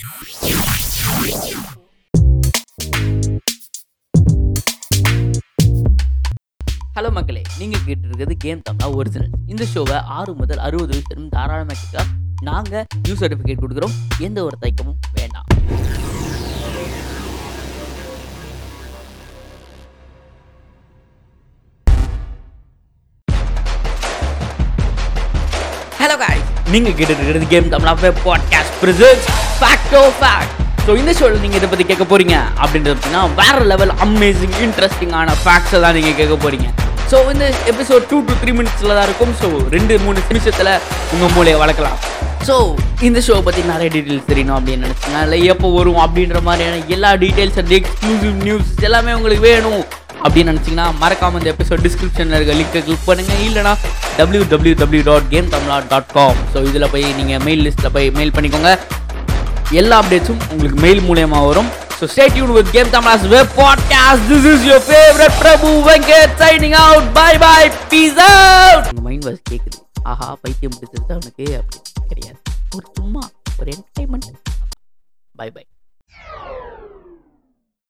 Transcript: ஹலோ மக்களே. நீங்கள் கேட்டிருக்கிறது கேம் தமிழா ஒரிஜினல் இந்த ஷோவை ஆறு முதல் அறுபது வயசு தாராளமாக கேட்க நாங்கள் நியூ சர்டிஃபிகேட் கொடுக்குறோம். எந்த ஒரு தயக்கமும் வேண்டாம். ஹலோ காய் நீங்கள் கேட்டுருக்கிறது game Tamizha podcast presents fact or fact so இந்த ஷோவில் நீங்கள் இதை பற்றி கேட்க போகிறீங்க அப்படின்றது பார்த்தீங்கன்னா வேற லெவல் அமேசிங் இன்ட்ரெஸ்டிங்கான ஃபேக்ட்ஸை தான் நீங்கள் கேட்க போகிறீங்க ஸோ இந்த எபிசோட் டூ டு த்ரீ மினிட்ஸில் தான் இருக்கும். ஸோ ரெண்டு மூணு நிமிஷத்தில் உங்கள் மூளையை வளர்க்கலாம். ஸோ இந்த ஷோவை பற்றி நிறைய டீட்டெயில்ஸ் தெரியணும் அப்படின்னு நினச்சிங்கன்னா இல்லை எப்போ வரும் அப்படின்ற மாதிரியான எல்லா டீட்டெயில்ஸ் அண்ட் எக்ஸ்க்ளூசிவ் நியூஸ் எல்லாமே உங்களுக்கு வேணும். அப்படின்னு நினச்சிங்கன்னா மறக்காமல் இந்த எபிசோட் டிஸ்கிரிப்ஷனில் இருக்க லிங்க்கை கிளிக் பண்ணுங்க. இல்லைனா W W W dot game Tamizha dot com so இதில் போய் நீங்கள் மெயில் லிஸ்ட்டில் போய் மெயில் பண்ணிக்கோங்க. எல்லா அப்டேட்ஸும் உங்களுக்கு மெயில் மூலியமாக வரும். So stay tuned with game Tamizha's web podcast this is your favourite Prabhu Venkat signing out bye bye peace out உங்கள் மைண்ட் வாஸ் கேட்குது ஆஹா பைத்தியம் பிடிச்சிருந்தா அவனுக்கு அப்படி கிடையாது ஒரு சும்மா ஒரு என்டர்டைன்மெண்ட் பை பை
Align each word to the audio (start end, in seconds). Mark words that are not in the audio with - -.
ஹலோ 0.00 0.06
மக்களே. 7.16 7.42
நீங்கள் 7.58 7.80
கேட்டிருக்கிறது 7.86 8.34
கேம் 8.44 8.62
தமிழா 8.68 8.88
ஒரிஜினல் 8.94 9.30
இந்த 9.46 9.64
ஷோவை 9.74 9.96
ஆறு 10.18 10.34
முதல் 10.34 10.62
அறுபது 10.66 10.92
வயசு 10.92 11.28
தாராளமாக 11.28 11.78
கேட்க 11.80 12.04
நாங்கள் 12.48 12.86
நியூ 13.02 13.14
சர்டிஃபிகேட் 13.14 13.62
கொடுக்குறோம். 13.64 13.96
எந்த 14.18 14.44
ஒரு 14.44 14.56
தயக்கமும் 14.60 14.98
வேண்டாம். 15.18 15.46
ஹலோ 26.00 26.16
காய் 26.24 26.49
நீங்கள் 26.74 26.96
கேட்டுருக்கிறது 26.98 27.46
game 27.52 27.70
Tamizha 27.74 27.94
podcast 28.26 28.74
presents 28.82 29.26
fact 29.60 29.94
or 30.00 30.04
fact 30.20 30.54
so 30.86 30.92
இந்த 31.00 31.12
ஷோவில் 31.18 31.42
நீங்கள் 31.44 31.60
இதை 31.60 31.68
பற்றி 31.72 31.84
கேட்க 31.90 32.04
போகிறீங்க 32.12 32.36
அப்படின்றது 32.62 32.94
பார்த்தீங்கன்னா 32.94 33.24
வேற 33.40 33.56
லெவல் 33.72 33.92
அமேசிங் 34.06 34.56
இன்ட்ரெஸ்டிங்கான 34.66 35.34
ஃபேக்ட்ஸை 35.42 35.80
தான் 35.84 35.96
நீங்கள் 35.98 36.16
கேட்க 36.20 36.36
போகிறீங்க 36.44 36.68
ஸோ 37.10 37.18
இந்த 37.32 37.46
எபிசோட் 37.72 38.04
டூ 38.10 38.18
டு 38.26 38.34
த்ரீ 38.40 38.52
மினிட்ஸில் 38.58 38.96
தான் 38.96 39.06
இருக்கும். 39.08 39.32
ஸோ 39.40 39.46
ரெண்டு 39.74 39.94
மூணு 40.04 40.18
நிமிஷத்தில் 40.30 40.70
உங்கள் 41.14 41.32
மூளையை 41.36 41.56
வளர்க்கலாம். 41.62 41.98
ஸோ 42.48 42.54
இந்த 43.06 43.18
ஷோவை 43.26 43.42
பற்றி 43.46 43.62
நிறைய 43.70 43.88
டீட்டெயில்ஸ் 43.94 44.28
தெரியணும் 44.30 44.56
அப்படின்னு 44.58 44.84
நினச்சிங்கன்னா 44.86 45.22
இல்லை 45.26 45.38
எப்போ 45.54 45.68
வரும் 45.78 46.00
அப்படின்ற 46.04 46.40
மாதிரியான 46.48 46.82
எல்லா 46.96 47.10
டீட்டெயில்ஸ் 47.24 47.58
அண்ட் 47.62 47.74
எக்ஸ்க்ளூசிவ் 47.78 48.36
நியூஸ் 48.46 48.70
எல்லாமே 48.88 49.14
உங்களுக்கு 49.18 49.44
வேணும். 49.52 49.82
அப்படின்னு 50.24 50.52
நினச்சிங்கன்னா 50.52 50.86
மறக்காமல் 51.02 51.40
இந்த 51.40 51.50
எபிசோட் 51.54 51.84
டிஸ்கிரிப்ஷனில் 51.86 52.36
இருக்க 52.38 52.54
லிங்க்கை 52.60 52.80
கிளிக் 52.86 53.06
பண்ணுங்க. 53.10 53.34
இல்லைனா 53.48 53.72
W 54.18 54.42
W 54.52 54.74
W 54.82 55.02
dot 55.10 55.28
game 55.34 55.50
Tamizha 55.54 55.76
dot 55.92 56.10
com 56.16 56.40
so 56.54 56.60
இதில் 56.70 56.90
போய் 56.94 57.06
நீங்கள் 57.20 57.42
மெயில் 57.46 57.62
லிஸ்ட்டில் 57.66 57.94
போய் 57.96 58.08
மெயில் 58.18 58.34
பண்ணிக்கோங்க. 58.38 58.72
எல்லா 59.80 59.96
அப்டேட்ஸும் 60.02 60.42
உங்களுக்கு 60.52 60.80
மெயில் 60.86 61.02
மூலியமாக 61.08 61.48
வரும். 61.50 61.70
So 61.98 62.06
stay 62.12 62.24
tuned 62.34 62.52
with 62.58 62.70
game 62.76 62.90
Tamizha's 62.94 63.26
web 63.32 63.50
podcast 63.60 64.26
this 64.30 64.46
is 64.52 64.64
your 64.68 64.84
favourite 64.88 65.34
Prabhu 65.42 65.70
Venkat 65.88 66.32
signing 66.42 66.76
out 66.84 67.10
bye 67.18 67.32
bye 67.44 67.58
peace 67.92 68.28
out 68.68 68.86
உங்கள் 68.92 69.06
மைண்ட் 69.08 69.26
வாஸ் 69.28 69.42
கேட்குது 69.50 69.78
ஆஹா 70.12 70.28
பைத்தியம் 70.44 70.76
பிடிச்சிருந்தா 70.78 71.16
அவனுக்கு 71.18 71.46
அப்படி 71.60 71.78
கிடையாது 72.12 72.38
ஒரு 72.76 72.86
சும்மா 72.98 73.22
ஒரு 73.60 73.68
என்டர்டைன்மெண்ட் 73.76 74.30
பை 75.34 75.50
பை 75.56 75.64